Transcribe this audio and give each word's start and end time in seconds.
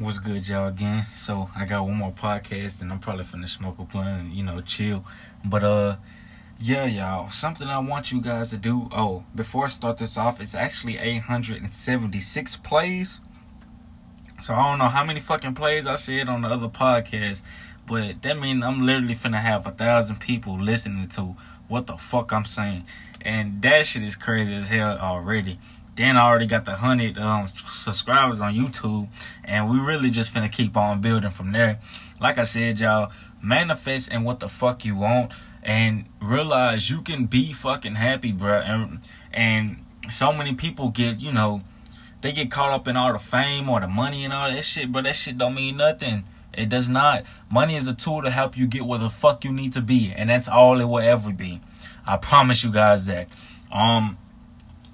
What's 0.00 0.20
good, 0.20 0.46
y'all? 0.46 0.68
Again, 0.68 1.02
so 1.02 1.50
I 1.56 1.64
got 1.64 1.82
one 1.82 1.96
more 1.96 2.12
podcast, 2.12 2.80
and 2.80 2.92
I'm 2.92 3.00
probably 3.00 3.24
finna 3.24 3.48
smoke 3.48 3.80
a 3.80 3.82
blunt 3.82 4.08
and 4.08 4.32
you 4.32 4.44
know 4.44 4.60
chill. 4.60 5.04
But 5.44 5.64
uh, 5.64 5.96
yeah, 6.60 6.86
y'all, 6.86 7.30
something 7.30 7.66
I 7.66 7.80
want 7.80 8.12
you 8.12 8.20
guys 8.20 8.50
to 8.50 8.58
do. 8.58 8.88
Oh, 8.92 9.24
before 9.34 9.64
I 9.64 9.66
start 9.66 9.98
this 9.98 10.16
off, 10.16 10.40
it's 10.40 10.54
actually 10.54 10.98
876 10.98 12.56
plays. 12.58 13.20
So 14.40 14.54
I 14.54 14.70
don't 14.70 14.78
know 14.78 14.86
how 14.86 15.02
many 15.02 15.18
fucking 15.18 15.54
plays 15.54 15.88
I 15.88 15.96
said 15.96 16.28
on 16.28 16.42
the 16.42 16.48
other 16.48 16.68
podcast, 16.68 17.42
but 17.88 18.22
that 18.22 18.38
means 18.38 18.62
I'm 18.62 18.86
literally 18.86 19.16
finna 19.16 19.40
have 19.40 19.66
a 19.66 19.72
thousand 19.72 20.20
people 20.20 20.60
listening 20.60 21.08
to 21.08 21.34
what 21.66 21.88
the 21.88 21.96
fuck 21.96 22.32
I'm 22.32 22.44
saying, 22.44 22.86
and 23.20 23.60
that 23.62 23.84
shit 23.84 24.04
is 24.04 24.14
crazy 24.14 24.54
as 24.54 24.68
hell 24.68 24.96
already. 24.96 25.58
I 26.06 26.20
already 26.20 26.46
got 26.46 26.64
the 26.64 26.76
hundred 26.76 27.18
um, 27.18 27.48
subscribers 27.48 28.40
on 28.40 28.54
YouTube, 28.54 29.08
and 29.44 29.70
we 29.70 29.78
really 29.78 30.10
just 30.10 30.32
finna 30.32 30.50
keep 30.50 30.76
on 30.76 31.00
building 31.00 31.30
from 31.30 31.52
there. 31.52 31.80
Like 32.20 32.38
I 32.38 32.44
said, 32.44 32.80
y'all, 32.80 33.10
manifest 33.42 34.08
and 34.10 34.24
what 34.24 34.40
the 34.40 34.48
fuck 34.48 34.84
you 34.84 34.96
want, 34.96 35.32
and 35.62 36.04
realize 36.20 36.90
you 36.90 37.02
can 37.02 37.26
be 37.26 37.52
fucking 37.52 37.96
happy, 37.96 38.32
bro. 38.32 38.60
And 38.60 39.00
and 39.32 39.78
so 40.08 40.32
many 40.32 40.54
people 40.54 40.90
get, 40.90 41.20
you 41.20 41.32
know, 41.32 41.62
they 42.20 42.32
get 42.32 42.50
caught 42.50 42.72
up 42.72 42.88
in 42.88 42.96
all 42.96 43.12
the 43.12 43.18
fame 43.18 43.68
or 43.68 43.80
the 43.80 43.88
money 43.88 44.24
and 44.24 44.32
all 44.32 44.50
that 44.50 44.64
shit, 44.64 44.92
but 44.92 45.04
that 45.04 45.16
shit 45.16 45.38
don't 45.38 45.54
mean 45.54 45.76
nothing. 45.76 46.24
It 46.52 46.68
does 46.68 46.88
not. 46.88 47.24
Money 47.50 47.76
is 47.76 47.86
a 47.86 47.94
tool 47.94 48.22
to 48.22 48.30
help 48.30 48.56
you 48.56 48.66
get 48.66 48.82
where 48.82 48.98
the 48.98 49.10
fuck 49.10 49.44
you 49.44 49.52
need 49.52 49.72
to 49.74 49.80
be, 49.80 50.12
and 50.14 50.30
that's 50.30 50.48
all 50.48 50.80
it 50.80 50.84
will 50.84 50.98
ever 50.98 51.32
be. 51.32 51.60
I 52.06 52.16
promise 52.16 52.64
you 52.64 52.72
guys 52.72 53.06
that. 53.06 53.28
Um, 53.70 54.16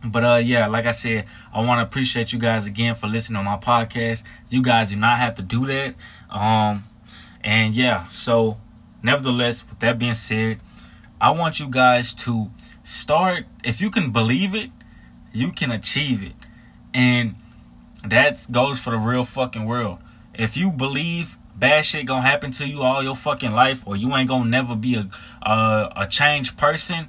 but 0.04 0.24
uh 0.24 0.40
yeah, 0.42 0.66
like 0.66 0.86
I 0.86 0.90
said, 0.90 1.26
I 1.52 1.64
want 1.64 1.78
to 1.78 1.82
appreciate 1.82 2.32
you 2.32 2.38
guys 2.38 2.66
again 2.66 2.95
for 2.95 3.06
listening 3.06 3.40
to 3.40 3.45
my 3.45 3.56
podcast. 3.56 4.22
You 4.50 4.62
guys 4.62 4.90
do 4.90 4.96
not 4.96 5.18
have 5.18 5.34
to 5.36 5.42
do 5.42 5.66
that. 5.66 5.95
Um 6.30 6.84
and 7.42 7.74
yeah, 7.74 8.09
so 8.09 8.59
nevertheless, 9.02 9.68
with 9.68 9.80
that 9.80 9.98
being 9.98 10.14
said, 10.14 10.60
I 11.20 11.30
want 11.30 11.60
you 11.60 11.68
guys 11.68 12.14
to 12.14 12.51
start 12.82 13.46
if 13.62 13.80
you 13.80 13.90
can 13.90 14.10
believe 14.10 14.54
it, 14.54 14.70
you 15.32 15.52
can 15.52 15.70
achieve 15.70 16.23
it. 16.23 16.34
And 16.92 17.36
that 18.07 18.51
goes 18.52 18.80
for 18.80 18.90
the 18.90 18.98
real 18.98 19.24
fucking 19.24 19.64
world. 19.64 19.98
If 20.34 20.57
you 20.57 20.70
believe 20.70 21.38
bad 21.57 21.84
shit 21.84 22.07
gonna 22.07 22.23
happen 22.23 22.51
to 22.52 22.66
you 22.66 22.82
all 22.82 23.02
your 23.02 23.14
fucking 23.14 23.52
life 23.52 23.86
or 23.86 23.96
you 23.96 24.14
ain't 24.14 24.29
gonna 24.29 24.48
never 24.48 24.74
be 24.74 24.96
a 24.96 25.09
a, 25.42 25.92
a 25.96 26.07
changed 26.07 26.57
person, 26.57 27.09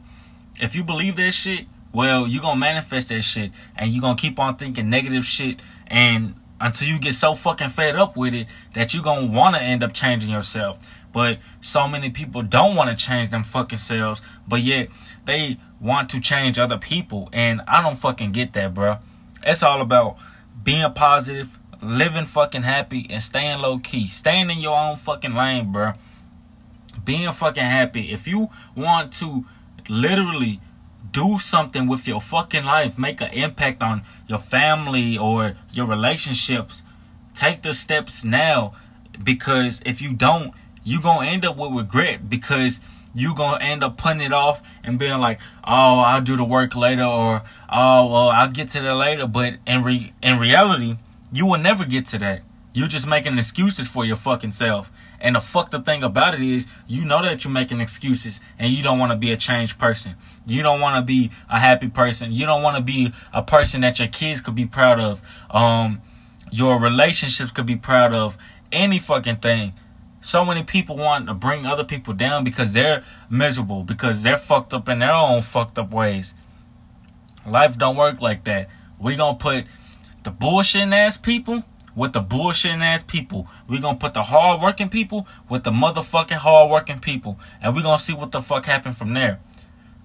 if 0.59 0.75
you 0.75 0.83
believe 0.83 1.15
that 1.17 1.31
shit, 1.31 1.65
well, 1.95 2.27
you're 2.27 2.41
gonna 2.41 2.59
manifest 2.59 3.07
that 3.07 3.21
shit 3.21 3.51
and 3.77 3.89
you're 3.89 4.01
gonna 4.01 4.17
keep 4.17 4.37
on 4.37 4.57
thinking 4.57 4.89
negative 4.89 5.23
shit 5.23 5.61
and 5.87 6.35
until 6.59 6.89
you 6.89 6.99
get 6.99 7.13
so 7.13 7.33
fucking 7.33 7.69
fed 7.69 7.95
up 7.95 8.17
with 8.17 8.33
it 8.33 8.47
that 8.73 8.93
you're 8.93 9.01
gonna 9.01 9.27
wanna 9.27 9.59
end 9.59 9.81
up 9.81 9.93
changing 9.93 10.29
yourself. 10.29 10.77
But 11.13 11.37
so 11.61 11.87
many 11.87 12.09
people 12.09 12.41
don't 12.41 12.75
wanna 12.75 12.97
change 12.97 13.29
them 13.29 13.45
fucking 13.45 13.77
selves, 13.77 14.21
but 14.45 14.61
yet 14.61 14.89
they 15.23 15.57
want 15.79 16.09
to 16.09 16.19
change 16.19 16.59
other 16.59 16.77
people. 16.77 17.29
And 17.31 17.61
I 17.65 17.81
don't 17.81 17.95
fucking 17.95 18.33
get 18.33 18.51
that, 18.53 18.73
bro. 18.73 18.97
It's 19.43 19.63
all 19.63 19.79
about 19.79 20.17
being 20.63 20.91
positive, 20.93 21.57
living 21.81 22.25
fucking 22.25 22.63
happy, 22.63 23.07
and 23.09 23.23
staying 23.23 23.59
low 23.59 23.79
key. 23.79 24.07
Staying 24.07 24.49
in 24.49 24.59
your 24.59 24.77
own 24.77 24.97
fucking 24.97 25.33
lane, 25.33 25.71
bro. 25.71 25.93
Being 27.05 27.31
fucking 27.31 27.63
happy. 27.63 28.11
If 28.11 28.27
you 28.27 28.49
want 28.75 29.13
to 29.13 29.45
literally 29.87 30.59
do 31.15 31.39
something 31.39 31.87
with 31.87 32.09
your 32.09 32.19
fucking 32.19 32.65
life, 32.65 32.99
make 32.99 33.21
an 33.21 33.31
impact 33.31 33.81
on 33.81 34.03
your 34.27 34.37
family 34.37 35.17
or 35.17 35.55
your 35.71 35.85
relationships, 35.85 36.83
take 37.33 37.61
the 37.61 37.71
steps 37.71 38.25
now 38.25 38.73
because 39.23 39.81
if 39.85 40.01
you 40.01 40.13
don't, 40.13 40.53
you're 40.83 41.01
going 41.01 41.25
to 41.25 41.33
end 41.33 41.45
up 41.45 41.55
with 41.55 41.71
regret 41.71 42.29
because 42.29 42.81
you're 43.13 43.33
going 43.33 43.59
to 43.59 43.63
end 43.63 43.81
up 43.81 43.95
putting 43.95 44.21
it 44.21 44.33
off 44.33 44.61
and 44.83 44.99
being 44.99 45.17
like, 45.19 45.39
"Oh, 45.63 45.99
I'll 45.99 46.19
do 46.19 46.35
the 46.35 46.43
work 46.43 46.75
later," 46.75 47.05
or 47.05 47.43
"Oh, 47.69 48.07
well, 48.07 48.29
I'll 48.29 48.51
get 48.51 48.71
to 48.71 48.81
that 48.81 48.95
later." 48.95 49.25
But 49.25 49.53
in 49.65 49.83
re- 49.83 50.11
in 50.21 50.37
reality, 50.37 50.97
you 51.31 51.45
will 51.45 51.57
never 51.59 51.85
get 51.85 52.07
to 52.07 52.19
that. 52.19 52.41
You're 52.73 52.89
just 52.89 53.07
making 53.07 53.37
excuses 53.37 53.87
for 53.87 54.03
your 54.03 54.17
fucking 54.17 54.51
self. 54.51 54.91
And 55.25 55.35
the 55.35 55.39
fucked 55.39 55.73
up 55.73 55.87
thing 55.87 56.03
about 56.03 56.35
it 56.35 56.39
is, 56.39 56.67
you 56.85 57.03
know 57.03 57.23
that 57.23 57.43
you're 57.43 57.51
making 57.51 57.81
excuses 57.81 58.39
and 58.59 58.71
you 58.71 58.83
don't 58.83 58.99
want 58.99 59.11
to 59.11 59.17
be 59.17 59.31
a 59.31 59.35
changed 59.35 59.79
person. 59.79 60.17
You 60.45 60.61
don't 60.61 60.79
want 60.79 60.97
to 60.97 61.01
be 61.01 61.31
a 61.49 61.59
happy 61.59 61.87
person. 61.87 62.31
You 62.31 62.45
don't 62.45 62.61
want 62.61 62.77
to 62.77 62.83
be 62.83 63.11
a 63.33 63.41
person 63.41 63.81
that 63.81 63.97
your 63.97 64.07
kids 64.07 64.39
could 64.39 64.53
be 64.53 64.67
proud 64.67 64.99
of. 64.99 65.23
Um, 65.49 66.03
your 66.51 66.79
relationships 66.79 67.51
could 67.51 67.65
be 67.65 67.75
proud 67.75 68.13
of. 68.13 68.37
Any 68.71 68.99
fucking 68.99 69.37
thing. 69.37 69.73
So 70.21 70.45
many 70.45 70.61
people 70.61 70.95
want 70.95 71.25
to 71.25 71.33
bring 71.33 71.65
other 71.65 71.83
people 71.83 72.13
down 72.13 72.43
because 72.43 72.73
they're 72.73 73.03
miserable, 73.27 73.83
because 73.83 74.21
they're 74.21 74.37
fucked 74.37 74.75
up 74.75 74.87
in 74.87 74.99
their 74.99 75.11
own 75.11 75.41
fucked 75.41 75.79
up 75.79 75.91
ways. 75.91 76.35
Life 77.47 77.79
don't 77.79 77.95
work 77.95 78.21
like 78.21 78.43
that. 78.43 78.69
We 78.99 79.15
gonna 79.15 79.39
put 79.39 79.65
the 80.21 80.29
bullshit 80.29 80.93
ass 80.93 81.17
people 81.17 81.63
with 81.95 82.13
the 82.13 82.19
bullshit 82.19 82.81
ass 82.81 83.03
people. 83.03 83.47
we 83.67 83.79
gonna 83.79 83.97
put 83.97 84.13
the 84.13 84.23
hard 84.23 84.61
working 84.61 84.89
people 84.89 85.27
with 85.49 85.63
the 85.63 85.71
motherfucking 85.71 86.33
hard 86.33 86.69
working 86.69 86.99
people. 86.99 87.39
And 87.61 87.75
we 87.75 87.81
gonna 87.81 87.99
see 87.99 88.13
what 88.13 88.31
the 88.31 88.41
fuck 88.41 88.65
happened 88.65 88.97
from 88.97 89.13
there. 89.13 89.39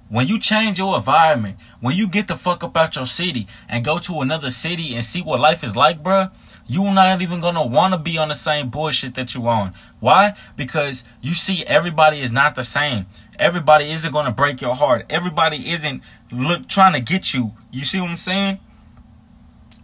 When 0.09 0.27
you 0.27 0.41
change 0.41 0.79
your 0.79 0.97
environment, 0.97 1.57
when 1.81 1.97
you 1.97 2.09
get 2.09 2.27
the 2.27 2.35
fuck 2.35 2.65
up 2.65 2.77
out 2.77 2.97
your 2.97 3.07
city 3.07 3.47
and 3.69 3.85
go 3.85 3.99
to 3.99 4.21
another 4.23 4.51
city 4.51 4.95
and 4.95 5.05
see 5.05 5.23
what 5.23 5.39
life 5.39 5.63
is 5.63 5.77
like, 5.77 6.03
bruh, 6.03 6.33
you 6.67 6.83
not 6.83 7.23
even 7.23 7.41
gonna 7.41 7.65
wanna 7.65 7.99
be 7.99 8.19
on 8.19 8.29
the 8.29 8.35
same 8.35 8.71
bullshit 8.71 9.15
that 9.15 9.35
you 9.35 9.47
on. 9.47 9.73
Why? 10.01 10.35
Because 10.57 11.05
you 11.21 11.35
see 11.35 11.65
everybody 11.65 12.21
is 12.21 12.33
not 12.33 12.57
the 12.57 12.65
same. 12.65 13.07
Everybody 13.39 13.91
isn't 13.93 14.13
gonna 14.13 14.33
break 14.33 14.61
your 14.61 14.75
heart. 14.75 15.07
Everybody 15.09 15.71
isn't 15.71 16.03
look 16.33 16.69
trying 16.69 16.95
to 16.95 17.01
get 17.01 17.33
you. 17.33 17.53
You 17.71 17.85
see 17.85 18.01
what 18.01 18.11
I'm 18.11 18.17
saying? 18.17 18.59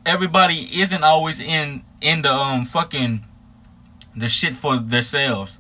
Everybody 0.07 0.81
isn't 0.81 1.03
always 1.03 1.41
in 1.41 1.83
in 2.01 2.23
the 2.23 2.33
um 2.33 2.65
fucking 2.65 3.25
the 4.15 4.29
shit 4.29 4.55
for 4.55 4.77
themselves. 4.77 5.59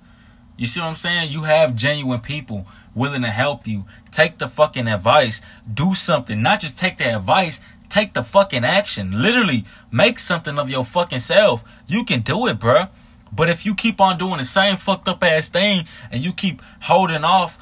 You 0.56 0.68
see 0.68 0.78
what 0.78 0.86
I'm 0.86 0.94
saying? 0.94 1.32
You 1.32 1.42
have 1.42 1.74
genuine 1.74 2.20
people 2.20 2.64
willing 2.94 3.22
to 3.22 3.28
help 3.28 3.66
you. 3.66 3.86
Take 4.12 4.38
the 4.38 4.46
fucking 4.46 4.86
advice. 4.86 5.42
Do 5.72 5.94
something. 5.94 6.40
Not 6.40 6.60
just 6.60 6.78
take 6.78 6.96
the 6.96 7.16
advice. 7.16 7.60
Take 7.88 8.14
the 8.14 8.22
fucking 8.22 8.64
action. 8.64 9.20
Literally, 9.20 9.64
make 9.90 10.20
something 10.20 10.60
of 10.60 10.70
your 10.70 10.84
fucking 10.84 11.18
self. 11.18 11.64
You 11.88 12.04
can 12.04 12.20
do 12.20 12.46
it, 12.46 12.60
bruh. 12.60 12.88
But 13.32 13.50
if 13.50 13.66
you 13.66 13.74
keep 13.74 14.00
on 14.00 14.16
doing 14.16 14.38
the 14.38 14.44
same 14.44 14.76
fucked 14.76 15.08
up 15.08 15.24
ass 15.24 15.48
thing 15.48 15.86
and 16.12 16.24
you 16.24 16.32
keep 16.32 16.62
holding 16.82 17.24
off, 17.24 17.58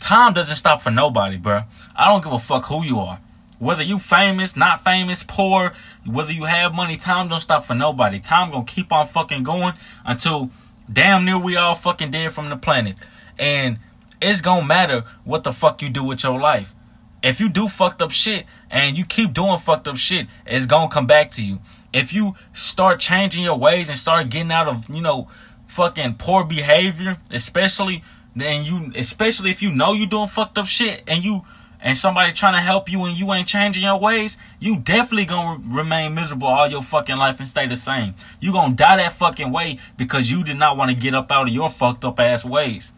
time 0.00 0.34
doesn't 0.34 0.56
stop 0.56 0.82
for 0.82 0.90
nobody, 0.90 1.38
bruh. 1.38 1.64
I 1.96 2.10
don't 2.10 2.22
give 2.22 2.32
a 2.32 2.38
fuck 2.38 2.66
who 2.66 2.84
you 2.84 2.98
are. 2.98 3.20
Whether 3.58 3.82
you 3.82 3.98
famous, 3.98 4.56
not 4.56 4.84
famous, 4.84 5.22
poor, 5.22 5.72
whether 6.04 6.32
you 6.32 6.44
have 6.44 6.74
money, 6.74 6.96
time 6.96 7.28
don't 7.28 7.40
stop 7.40 7.64
for 7.64 7.74
nobody. 7.74 8.20
Time 8.20 8.50
gonna 8.50 8.64
keep 8.64 8.92
on 8.92 9.06
fucking 9.06 9.42
going 9.42 9.74
until 10.04 10.50
damn 10.92 11.24
near 11.24 11.38
we 11.38 11.56
all 11.56 11.74
fucking 11.74 12.10
dead 12.10 12.32
from 12.32 12.50
the 12.50 12.56
planet. 12.56 12.96
And 13.38 13.78
it's 14.20 14.40
gonna 14.40 14.66
matter 14.66 15.04
what 15.24 15.44
the 15.44 15.52
fuck 15.52 15.82
you 15.82 15.88
do 15.88 16.04
with 16.04 16.22
your 16.22 16.38
life. 16.38 16.74
If 17.22 17.40
you 17.40 17.48
do 17.48 17.66
fucked 17.66 18.02
up 18.02 18.10
shit 18.10 18.44
and 18.70 18.98
you 18.98 19.04
keep 19.04 19.32
doing 19.32 19.58
fucked 19.58 19.88
up 19.88 19.96
shit, 19.96 20.26
it's 20.46 20.66
gonna 20.66 20.88
come 20.90 21.06
back 21.06 21.30
to 21.32 21.44
you. 21.44 21.60
If 21.92 22.12
you 22.12 22.34
start 22.52 23.00
changing 23.00 23.42
your 23.42 23.58
ways 23.58 23.88
and 23.88 23.96
start 23.96 24.28
getting 24.28 24.52
out 24.52 24.68
of, 24.68 24.88
you 24.90 25.00
know, 25.00 25.28
fucking 25.66 26.16
poor 26.18 26.44
behavior, 26.44 27.16
especially 27.30 28.04
then 28.36 28.64
you 28.64 28.92
especially 28.94 29.50
if 29.50 29.62
you 29.62 29.72
know 29.72 29.94
you 29.94 30.06
doing 30.06 30.28
fucked 30.28 30.58
up 30.58 30.66
shit 30.66 31.02
and 31.08 31.24
you 31.24 31.42
and 31.80 31.96
somebody 31.96 32.32
trying 32.32 32.54
to 32.54 32.60
help 32.60 32.90
you 32.90 33.04
and 33.04 33.18
you 33.18 33.32
ain't 33.32 33.48
changing 33.48 33.84
your 33.84 33.98
ways, 33.98 34.38
you 34.58 34.78
definitely 34.78 35.26
gonna 35.26 35.60
remain 35.64 36.14
miserable 36.14 36.48
all 36.48 36.68
your 36.68 36.82
fucking 36.82 37.16
life 37.16 37.38
and 37.38 37.48
stay 37.48 37.66
the 37.66 37.76
same. 37.76 38.14
You 38.40 38.52
gonna 38.52 38.74
die 38.74 38.96
that 38.96 39.12
fucking 39.12 39.52
way 39.52 39.78
because 39.96 40.30
you 40.30 40.44
did 40.44 40.58
not 40.58 40.76
want 40.76 40.90
to 40.90 40.96
get 40.96 41.14
up 41.14 41.30
out 41.30 41.48
of 41.48 41.54
your 41.54 41.68
fucked 41.68 42.04
up 42.04 42.18
ass 42.20 42.44
ways. 42.44 42.92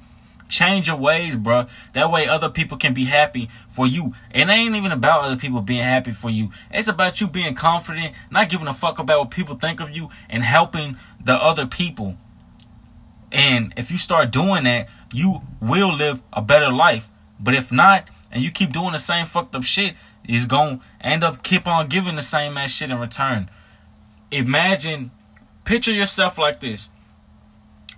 Change 0.48 0.88
your 0.88 0.96
ways, 0.96 1.36
bro. 1.36 1.66
That 1.92 2.10
way 2.10 2.26
other 2.26 2.48
people 2.48 2.78
can 2.78 2.94
be 2.94 3.04
happy 3.04 3.50
for 3.68 3.86
you. 3.86 4.14
And 4.30 4.50
it 4.50 4.52
ain't 4.52 4.74
even 4.74 4.92
about 4.92 5.22
other 5.22 5.36
people 5.36 5.60
being 5.60 5.82
happy 5.82 6.10
for 6.10 6.30
you. 6.30 6.50
It's 6.70 6.88
about 6.88 7.20
you 7.20 7.28
being 7.28 7.54
confident, 7.54 8.14
not 8.30 8.48
giving 8.48 8.66
a 8.66 8.72
fuck 8.72 8.98
about 8.98 9.20
what 9.20 9.30
people 9.30 9.56
think 9.56 9.80
of 9.80 9.94
you, 9.94 10.08
and 10.30 10.42
helping 10.42 10.96
the 11.22 11.34
other 11.34 11.66
people. 11.66 12.16
And 13.30 13.74
if 13.76 13.90
you 13.90 13.98
start 13.98 14.30
doing 14.30 14.64
that, 14.64 14.88
you 15.12 15.42
will 15.60 15.94
live 15.94 16.22
a 16.32 16.40
better 16.40 16.72
life. 16.72 17.10
But 17.38 17.54
if 17.54 17.70
not, 17.70 18.08
and 18.30 18.42
you 18.42 18.50
keep 18.50 18.72
doing 18.72 18.92
the 18.92 18.98
same 18.98 19.26
fucked 19.26 19.54
up 19.54 19.64
shit, 19.64 19.94
it's 20.24 20.46
gonna 20.46 20.80
end 21.00 21.24
up 21.24 21.42
keep 21.42 21.66
on 21.66 21.88
giving 21.88 22.16
the 22.16 22.22
same 22.22 22.56
ass 22.56 22.72
shit 22.72 22.90
in 22.90 22.98
return. 22.98 23.50
Imagine, 24.30 25.10
picture 25.64 25.92
yourself 25.92 26.38
like 26.38 26.60
this. 26.60 26.90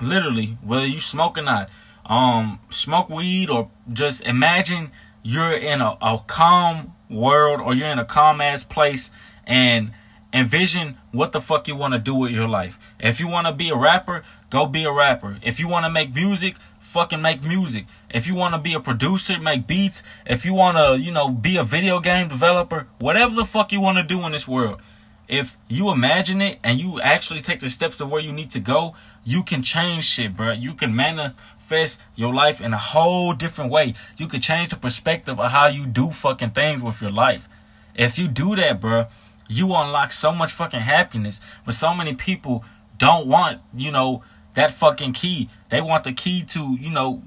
Literally, 0.00 0.58
whether 0.62 0.86
you 0.86 1.00
smoke 1.00 1.36
or 1.36 1.42
not, 1.42 1.68
um, 2.06 2.60
smoke 2.70 3.10
weed 3.10 3.50
or 3.50 3.70
just 3.92 4.22
imagine 4.22 4.90
you're 5.22 5.52
in 5.52 5.80
a, 5.80 5.96
a 6.00 6.20
calm 6.26 6.94
world 7.08 7.60
or 7.60 7.74
you're 7.74 7.88
in 7.88 7.98
a 7.98 8.04
calm 8.04 8.40
ass 8.40 8.64
place 8.64 9.10
and 9.46 9.92
envision 10.32 10.96
what 11.12 11.32
the 11.32 11.40
fuck 11.40 11.66
you 11.68 11.76
want 11.76 11.92
to 11.92 11.98
do 11.98 12.14
with 12.14 12.30
your 12.30 12.48
life. 12.48 12.78
If 12.98 13.20
you 13.20 13.28
want 13.28 13.46
to 13.46 13.52
be 13.52 13.68
a 13.68 13.76
rapper, 13.76 14.22
go 14.48 14.66
be 14.66 14.84
a 14.84 14.92
rapper. 14.92 15.38
If 15.42 15.58
you 15.58 15.68
want 15.68 15.84
to 15.84 15.90
make 15.90 16.14
music, 16.14 16.56
fucking 16.80 17.22
make 17.22 17.44
music. 17.44 17.86
If 18.10 18.26
you 18.26 18.34
want 18.34 18.54
to 18.54 18.60
be 18.60 18.74
a 18.74 18.80
producer, 18.80 19.38
make 19.38 19.66
beats. 19.66 20.02
If 20.26 20.44
you 20.44 20.54
want 20.54 20.76
to, 20.76 21.00
you 21.00 21.12
know, 21.12 21.30
be 21.30 21.56
a 21.56 21.64
video 21.64 22.00
game 22.00 22.28
developer, 22.28 22.88
whatever 22.98 23.34
the 23.34 23.44
fuck 23.44 23.72
you 23.72 23.80
want 23.80 23.98
to 23.98 24.02
do 24.02 24.24
in 24.26 24.32
this 24.32 24.48
world. 24.48 24.80
If 25.28 25.56
you 25.68 25.92
imagine 25.92 26.40
it 26.42 26.58
and 26.64 26.80
you 26.80 27.00
actually 27.00 27.40
take 27.40 27.60
the 27.60 27.68
steps 27.68 28.00
of 28.00 28.10
where 28.10 28.20
you 28.20 28.32
need 28.32 28.50
to 28.50 28.60
go, 28.60 28.96
you 29.22 29.44
can 29.44 29.62
change 29.62 30.04
shit, 30.04 30.36
bro. 30.36 30.50
You 30.50 30.74
can 30.74 30.96
manifest 30.96 32.00
your 32.16 32.34
life 32.34 32.60
in 32.60 32.72
a 32.72 32.78
whole 32.78 33.32
different 33.32 33.70
way. 33.70 33.94
You 34.16 34.26
could 34.26 34.42
change 34.42 34.68
the 34.68 34.76
perspective 34.76 35.38
of 35.38 35.52
how 35.52 35.68
you 35.68 35.86
do 35.86 36.10
fucking 36.10 36.50
things 36.50 36.82
with 36.82 37.00
your 37.00 37.12
life. 37.12 37.48
If 37.94 38.18
you 38.18 38.26
do 38.26 38.56
that, 38.56 38.80
bro, 38.80 39.06
you 39.48 39.66
unlock 39.66 40.10
so 40.10 40.32
much 40.32 40.50
fucking 40.50 40.80
happiness. 40.80 41.40
But 41.64 41.74
so 41.74 41.94
many 41.94 42.14
people 42.14 42.64
don't 42.98 43.28
want, 43.28 43.60
you 43.72 43.92
know, 43.92 44.24
that 44.60 44.72
fucking 44.72 45.14
key. 45.14 45.48
They 45.70 45.80
want 45.80 46.04
the 46.04 46.12
key 46.12 46.42
to, 46.42 46.76
you 46.78 46.90
know, 46.90 47.22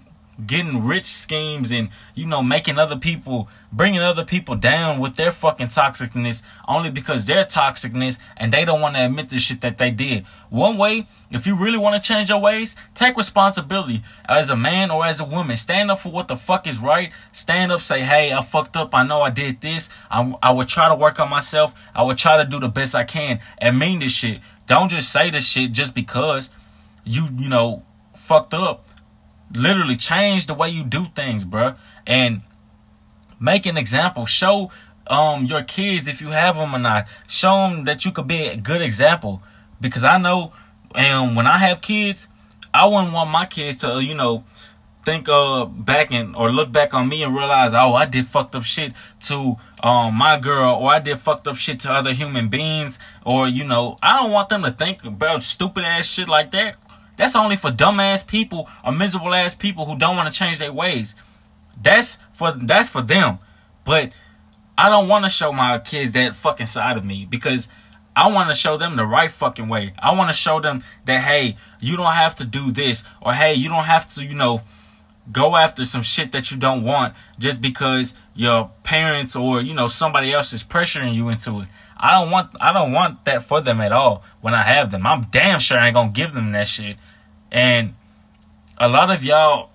getting 0.45 0.83
rich 0.83 1.05
schemes 1.05 1.71
and 1.71 1.89
you 2.15 2.25
know 2.25 2.41
making 2.41 2.79
other 2.79 2.97
people 2.97 3.47
bringing 3.71 4.01
other 4.01 4.25
people 4.25 4.55
down 4.55 4.99
with 4.99 5.15
their 5.15 5.29
fucking 5.29 5.67
toxicness 5.67 6.41
only 6.67 6.89
because 6.89 7.27
they're 7.27 7.43
toxicness 7.43 8.17
and 8.35 8.51
they 8.51 8.65
don't 8.65 8.81
want 8.81 8.95
to 8.95 9.05
admit 9.05 9.29
the 9.29 9.37
shit 9.37 9.61
that 9.61 9.77
they 9.77 9.91
did. 9.91 10.25
One 10.49 10.75
way 10.75 11.07
if 11.29 11.45
you 11.45 11.55
really 11.55 11.77
want 11.77 12.01
to 12.01 12.07
change 12.07 12.29
your 12.29 12.39
ways 12.39 12.75
take 12.95 13.15
responsibility 13.15 14.01
as 14.25 14.49
a 14.49 14.55
man 14.55 14.89
or 14.89 15.05
as 15.05 15.19
a 15.19 15.25
woman. 15.25 15.55
Stand 15.55 15.91
up 15.91 15.99
for 15.99 16.11
what 16.11 16.27
the 16.27 16.35
fuck 16.35 16.65
is 16.65 16.79
right. 16.79 17.11
Stand 17.31 17.71
up 17.71 17.81
say 17.81 18.01
hey 18.01 18.33
i 18.33 18.41
fucked 18.41 18.75
up. 18.75 18.95
I 18.95 19.03
know 19.03 19.21
i 19.21 19.29
did 19.29 19.61
this. 19.61 19.89
I, 20.09 20.35
I 20.41 20.51
would 20.51 20.67
try 20.67 20.87
to 20.87 20.95
work 20.95 21.19
on 21.19 21.29
myself. 21.29 21.75
I 21.93 22.01
would 22.01 22.17
try 22.17 22.37
to 22.37 22.45
do 22.49 22.59
the 22.59 22.69
best 22.69 22.95
i 22.95 23.03
can 23.03 23.39
and 23.59 23.77
mean 23.77 23.99
this 23.99 24.13
shit. 24.13 24.39
Don't 24.65 24.89
just 24.89 25.11
say 25.11 25.29
this 25.29 25.47
shit 25.47 25.73
just 25.73 25.93
because 25.93 26.49
you 27.05 27.27
you 27.37 27.49
know 27.49 27.83
fucked 28.13 28.53
up 28.53 28.85
literally 29.53 29.95
change 29.95 30.47
the 30.47 30.53
way 30.53 30.69
you 30.69 30.83
do 30.83 31.07
things, 31.15 31.45
bro. 31.45 31.75
And 32.05 32.41
make 33.39 33.65
an 33.65 33.77
example. 33.77 34.25
Show 34.25 34.71
um 35.07 35.45
your 35.45 35.63
kids 35.63 36.07
if 36.07 36.21
you 36.21 36.29
have 36.29 36.57
them 36.57 36.75
or 36.75 36.79
not. 36.79 37.07
Show 37.27 37.69
them 37.69 37.85
that 37.85 38.05
you 38.05 38.11
could 38.11 38.27
be 38.27 38.47
a 38.47 38.57
good 38.57 38.81
example. 38.81 39.41
Because 39.79 40.03
I 40.03 40.17
know, 40.17 40.53
um, 40.95 41.35
when 41.35 41.45
I 41.45 41.57
have 41.57 41.81
kids, 41.81 42.27
I 42.73 42.85
wouldn't 42.85 43.13
want 43.13 43.29
my 43.29 43.45
kids 43.45 43.77
to, 43.79 44.01
you 44.01 44.15
know, 44.15 44.43
think 45.03 45.27
uh 45.27 45.65
back 45.65 46.13
and 46.13 46.33
or 46.33 46.49
look 46.49 46.71
back 46.71 46.93
on 46.93 47.09
me 47.09 47.23
and 47.23 47.35
realize, 47.35 47.73
oh, 47.73 47.93
I 47.93 48.05
did 48.05 48.25
fucked 48.25 48.55
up 48.55 48.63
shit 48.63 48.93
to 49.23 49.57
um 49.81 50.15
my 50.15 50.39
girl, 50.39 50.75
or 50.75 50.93
I 50.93 50.99
did 50.99 51.17
fucked 51.19 51.47
up 51.47 51.57
shit 51.57 51.81
to 51.81 51.91
other 51.91 52.13
human 52.13 52.47
beings, 52.47 52.97
or 53.25 53.47
you 53.47 53.65
know, 53.65 53.97
I 54.01 54.21
don't 54.21 54.31
want 54.31 54.49
them 54.49 54.63
to 54.63 54.71
think 54.71 55.03
about 55.03 55.43
stupid 55.43 55.83
ass 55.83 56.07
shit 56.07 56.29
like 56.29 56.51
that. 56.51 56.77
That's 57.15 57.35
only 57.35 57.55
for 57.55 57.69
dumbass 57.69 58.25
people 58.25 58.69
or 58.83 58.91
miserable 58.91 59.33
ass 59.33 59.55
people 59.55 59.85
who 59.85 59.97
don't 59.97 60.15
want 60.15 60.31
to 60.33 60.37
change 60.37 60.57
their 60.57 60.73
ways. 60.73 61.15
That's 61.81 62.17
for 62.31 62.51
that's 62.51 62.89
for 62.89 63.01
them. 63.01 63.39
But 63.85 64.13
I 64.77 64.89
don't 64.89 65.07
want 65.07 65.25
to 65.25 65.29
show 65.29 65.51
my 65.51 65.77
kids 65.79 66.13
that 66.13 66.35
fucking 66.35 66.65
side 66.65 66.97
of 66.97 67.05
me 67.05 67.27
because 67.29 67.69
I 68.15 68.31
want 68.31 68.49
to 68.49 68.55
show 68.55 68.77
them 68.77 68.95
the 68.95 69.05
right 69.05 69.29
fucking 69.29 69.67
way. 69.67 69.93
I 69.99 70.13
want 70.13 70.29
to 70.29 70.35
show 70.35 70.59
them 70.59 70.83
that 71.05 71.21
hey, 71.21 71.57
you 71.79 71.97
don't 71.97 72.13
have 72.13 72.35
to 72.35 72.45
do 72.45 72.71
this 72.71 73.03
or 73.21 73.33
hey, 73.33 73.53
you 73.53 73.69
don't 73.69 73.85
have 73.85 74.11
to, 74.13 74.23
you 74.23 74.35
know, 74.35 74.61
go 75.31 75.55
after 75.55 75.85
some 75.85 76.03
shit 76.03 76.31
that 76.31 76.51
you 76.51 76.57
don't 76.57 76.83
want 76.83 77.13
just 77.39 77.61
because 77.61 78.13
your 78.35 78.71
parents 78.83 79.35
or 79.35 79.61
you 79.61 79.73
know 79.73 79.87
somebody 79.87 80.33
else 80.33 80.53
is 80.53 80.63
pressuring 80.63 81.13
you 81.13 81.29
into 81.29 81.61
it. 81.61 81.67
I 82.03 82.11
don't 82.11 82.31
want 82.31 82.51
I 82.59 82.73
don't 82.73 82.91
want 82.91 83.23
that 83.23 83.43
for 83.43 83.61
them 83.61 83.79
at 83.79 83.93
all 83.93 84.25
when 84.41 84.53
I 84.53 84.63
have 84.63 84.91
them. 84.91 85.07
I'm 85.07 85.21
damn 85.31 85.59
sure 85.59 85.79
I 85.79 85.87
ain't 85.87 85.93
gonna 85.93 86.11
give 86.11 86.33
them 86.33 86.51
that 86.51 86.67
shit. 86.67 86.97
And 87.49 87.95
a 88.77 88.89
lot 88.89 89.09
of 89.09 89.23
y'all 89.23 89.69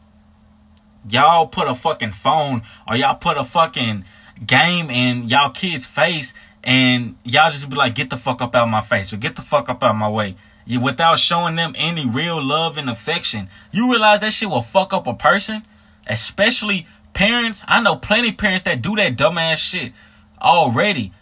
y'all 1.09 1.47
put 1.47 1.69
a 1.69 1.75
fucking 1.75 2.11
phone 2.11 2.63
or 2.87 2.97
y'all 2.97 3.15
put 3.15 3.39
a 3.39 3.45
fucking 3.45 4.05
game 4.47 4.91
in 4.91 5.27
y'all 5.27 5.49
kids' 5.49 5.87
face 5.87 6.35
and 6.63 7.17
y'all 7.25 7.49
just 7.49 7.71
be 7.71 7.77
like, 7.77 7.95
get 7.95 8.11
the 8.11 8.19
fuck 8.19 8.43
up 8.43 8.55
out 8.55 8.65
of 8.65 8.69
my 8.69 8.83
face 8.83 9.11
or 9.11 9.17
get 9.17 9.35
the 9.35 9.43
fuck 9.43 9.71
up 9.71 9.83
out 9.83 9.93
of 9.93 9.97
my 9.97 10.11
way. 10.11 10.37
You, 10.67 10.81
without 10.81 11.19
showing 11.19 11.57
them 11.57 11.73
any 11.79 12.07
real 12.07 12.45
love 12.45 12.77
and 12.77 12.91
affection. 12.91 13.49
You 13.73 13.91
realize 13.91 14.21
that 14.21 14.35
shit 14.35 14.51
will 14.51 14.61
fuck 14.61 14.93
up 14.93 15.07
a 15.07 15.15
person? 15.15 15.63
Especially 16.07 16.87
parents. 17.15 17.63
I 17.67 17.81
know 17.81 17.97
plenty 17.97 18.33
parents 18.33 18.65
that 18.65 18.83
do 18.83 18.97
that 18.97 19.17
dumbass 19.17 19.57
shit 19.57 19.95
already. 20.43 21.15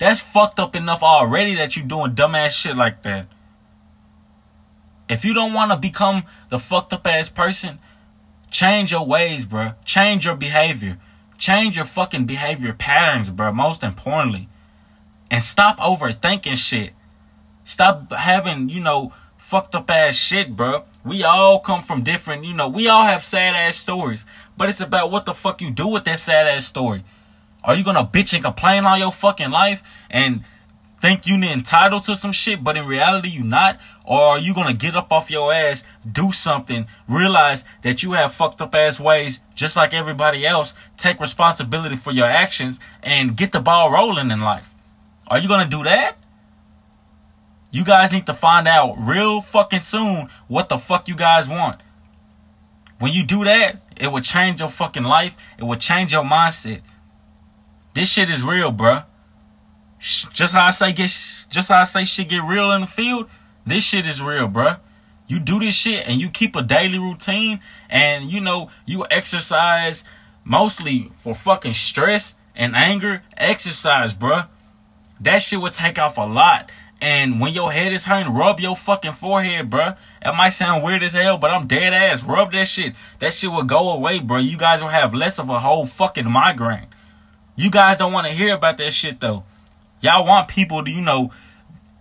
That's 0.00 0.22
fucked 0.22 0.58
up 0.58 0.74
enough 0.74 1.02
already 1.02 1.54
that 1.56 1.76
you 1.76 1.82
doing 1.82 2.14
dumbass 2.14 2.52
shit 2.52 2.74
like 2.74 3.02
that. 3.02 3.26
If 5.10 5.26
you 5.26 5.34
don't 5.34 5.52
want 5.52 5.72
to 5.72 5.76
become 5.76 6.22
the 6.48 6.58
fucked 6.58 6.94
up 6.94 7.06
ass 7.06 7.28
person, 7.28 7.78
change 8.50 8.92
your 8.92 9.06
ways, 9.06 9.44
bro. 9.44 9.74
Change 9.84 10.24
your 10.24 10.36
behavior. 10.36 10.96
Change 11.36 11.76
your 11.76 11.84
fucking 11.84 12.24
behavior 12.24 12.72
patterns, 12.72 13.28
bro. 13.28 13.52
Most 13.52 13.82
importantly. 13.82 14.48
And 15.30 15.42
stop 15.42 15.78
overthinking 15.78 16.56
shit. 16.56 16.94
Stop 17.66 18.10
having, 18.10 18.70
you 18.70 18.80
know, 18.80 19.12
fucked 19.36 19.74
up 19.74 19.90
ass 19.90 20.16
shit, 20.16 20.56
bro. 20.56 20.84
We 21.04 21.24
all 21.24 21.60
come 21.60 21.82
from 21.82 22.02
different, 22.04 22.44
you 22.44 22.54
know, 22.54 22.68
we 22.68 22.88
all 22.88 23.04
have 23.04 23.22
sad 23.22 23.54
ass 23.54 23.76
stories. 23.76 24.24
But 24.56 24.70
it's 24.70 24.80
about 24.80 25.10
what 25.10 25.26
the 25.26 25.34
fuck 25.34 25.60
you 25.60 25.70
do 25.70 25.88
with 25.88 26.04
that 26.04 26.20
sad 26.20 26.46
ass 26.46 26.64
story. 26.64 27.04
Are 27.64 27.74
you 27.74 27.84
gonna 27.84 28.04
bitch 28.04 28.34
and 28.34 28.42
complain 28.42 28.84
all 28.84 28.98
your 28.98 29.12
fucking 29.12 29.50
life 29.50 29.82
and 30.08 30.44
think 31.00 31.26
you're 31.26 31.42
entitled 31.42 32.04
to 32.04 32.14
some 32.14 32.32
shit, 32.32 32.62
but 32.62 32.76
in 32.76 32.86
reality 32.86 33.28
you're 33.28 33.44
not? 33.44 33.78
Or 34.04 34.20
are 34.20 34.38
you 34.38 34.54
gonna 34.54 34.74
get 34.74 34.96
up 34.96 35.12
off 35.12 35.30
your 35.30 35.52
ass, 35.52 35.84
do 36.10 36.32
something, 36.32 36.86
realize 37.08 37.64
that 37.82 38.02
you 38.02 38.12
have 38.12 38.32
fucked 38.32 38.60
up 38.60 38.74
ass 38.74 38.98
ways 39.00 39.40
just 39.54 39.76
like 39.76 39.92
everybody 39.92 40.46
else, 40.46 40.74
take 40.96 41.20
responsibility 41.20 41.96
for 41.96 42.12
your 42.12 42.26
actions, 42.26 42.80
and 43.02 43.36
get 43.36 43.52
the 43.52 43.60
ball 43.60 43.90
rolling 43.90 44.30
in 44.30 44.40
life? 44.40 44.74
Are 45.28 45.38
you 45.38 45.48
gonna 45.48 45.68
do 45.68 45.84
that? 45.84 46.16
You 47.70 47.84
guys 47.84 48.10
need 48.10 48.26
to 48.26 48.34
find 48.34 48.66
out 48.66 48.96
real 48.98 49.40
fucking 49.40 49.80
soon 49.80 50.28
what 50.48 50.68
the 50.68 50.76
fuck 50.76 51.08
you 51.08 51.14
guys 51.14 51.48
want. 51.48 51.80
When 52.98 53.12
you 53.12 53.22
do 53.22 53.44
that, 53.44 53.80
it 53.96 54.08
will 54.08 54.20
change 54.20 54.60
your 54.60 54.68
fucking 54.68 55.04
life. 55.04 55.36
It 55.56 55.64
will 55.64 55.76
change 55.76 56.12
your 56.12 56.24
mindset. 56.24 56.80
This 57.94 58.12
shit 58.12 58.30
is 58.30 58.42
real, 58.42 58.72
bruh. 58.72 59.04
Just 59.98 60.54
how 60.54 60.64
I 60.66 60.70
say 60.70 60.92
get, 60.92 61.10
just 61.50 61.68
how 61.68 61.80
I 61.80 61.84
say 61.84 62.04
shit 62.04 62.28
get 62.28 62.42
real 62.42 62.70
in 62.72 62.82
the 62.82 62.86
field. 62.86 63.28
This 63.66 63.84
shit 63.84 64.06
is 64.06 64.22
real, 64.22 64.48
bruh. 64.48 64.78
You 65.26 65.38
do 65.38 65.60
this 65.60 65.74
shit 65.74 66.08
and 66.08 66.20
you 66.20 66.28
keep 66.28 66.56
a 66.56 66.62
daily 66.62 66.98
routine, 66.98 67.60
and 67.88 68.30
you 68.30 68.40
know 68.40 68.70
you 68.86 69.04
exercise 69.10 70.04
mostly 70.44 71.10
for 71.14 71.34
fucking 71.34 71.72
stress 71.72 72.34
and 72.54 72.74
anger. 72.74 73.22
Exercise, 73.36 74.14
bruh. 74.14 74.48
That 75.20 75.42
shit 75.42 75.60
will 75.60 75.70
take 75.70 75.98
off 75.98 76.16
a 76.16 76.22
lot. 76.22 76.70
And 77.02 77.40
when 77.40 77.52
your 77.52 77.72
head 77.72 77.92
is 77.92 78.04
hurting, 78.04 78.34
rub 78.34 78.60
your 78.60 78.76
fucking 78.76 79.12
forehead, 79.12 79.70
bruh. 79.70 79.96
That 80.22 80.36
might 80.36 80.50
sound 80.50 80.84
weird 80.84 81.02
as 81.02 81.14
hell, 81.14 81.38
but 81.38 81.50
I'm 81.50 81.66
dead 81.66 81.94
ass. 81.94 82.22
Rub 82.22 82.52
that 82.52 82.68
shit. 82.68 82.94
That 83.20 83.32
shit 83.32 83.50
will 83.50 83.62
go 83.62 83.90
away, 83.90 84.20
bro. 84.20 84.38
You 84.38 84.56
guys 84.56 84.82
will 84.82 84.88
have 84.88 85.14
less 85.14 85.38
of 85.38 85.48
a 85.48 85.60
whole 85.60 85.86
fucking 85.86 86.30
migraine. 86.30 86.88
You 87.60 87.70
guys 87.70 87.98
don't 87.98 88.14
want 88.14 88.26
to 88.26 88.32
hear 88.32 88.54
about 88.54 88.78
that 88.78 88.90
shit 88.94 89.20
though. 89.20 89.44
Y'all 90.00 90.24
want 90.24 90.48
people 90.48 90.82
to, 90.82 90.90
you 90.90 91.02
know, 91.02 91.30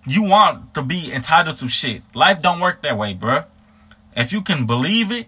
you 0.07 0.23
want 0.23 0.73
to 0.73 0.81
be 0.81 1.11
entitled 1.11 1.57
to 1.57 1.67
shit. 1.67 2.01
Life 2.15 2.41
don't 2.41 2.61
work 2.61 2.81
that 2.83 2.97
way, 2.97 3.13
bruh. 3.13 3.43
If 4.15 4.31
you 4.31 4.41
can 4.41 4.65
believe 4.65 5.11
it, 5.11 5.27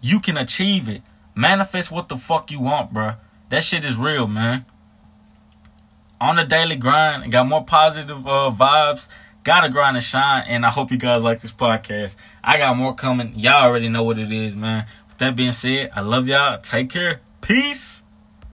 you 0.00 0.18
can 0.18 0.36
achieve 0.36 0.88
it. 0.88 1.02
Manifest 1.36 1.92
what 1.92 2.08
the 2.08 2.16
fuck 2.16 2.50
you 2.50 2.58
want, 2.58 2.92
bruh. 2.92 3.18
That 3.50 3.62
shit 3.62 3.84
is 3.84 3.94
real, 3.94 4.26
man. 4.26 4.64
On 6.20 6.34
the 6.34 6.44
daily 6.44 6.74
grind, 6.74 7.30
got 7.30 7.46
more 7.46 7.64
positive 7.64 8.26
uh, 8.26 8.50
vibes. 8.52 9.06
Gotta 9.44 9.68
grind 9.68 9.96
and 9.96 10.04
shine, 10.04 10.46
and 10.48 10.66
I 10.66 10.70
hope 10.70 10.90
you 10.90 10.98
guys 10.98 11.22
like 11.22 11.42
this 11.42 11.52
podcast. 11.52 12.16
I 12.42 12.58
got 12.58 12.76
more 12.76 12.96
coming. 12.96 13.34
Y'all 13.36 13.62
already 13.62 13.88
know 13.88 14.02
what 14.02 14.18
it 14.18 14.32
is, 14.32 14.56
man. 14.56 14.86
With 15.06 15.18
that 15.18 15.36
being 15.36 15.52
said, 15.52 15.92
I 15.94 16.00
love 16.00 16.26
y'all. 16.26 16.60
Take 16.60 16.90
care. 16.90 17.20
Peace. 17.40 17.99